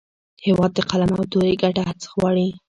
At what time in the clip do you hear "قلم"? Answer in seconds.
0.89-1.11